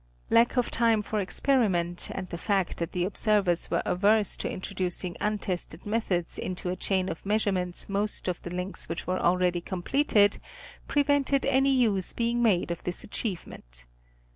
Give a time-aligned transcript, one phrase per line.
[0.31, 5.15] Lack of time for experiment, and the fact that the observers were averse to introducing
[5.21, 9.19] untested methods into a chain of measure ments most of the links of which were
[9.19, 10.39] already completed,
[10.87, 13.85] prevented any use being made of this achievement.